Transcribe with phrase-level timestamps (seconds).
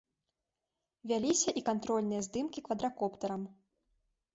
[1.11, 3.41] Вяліся і кантрольныя здымкі квадракоптэрам.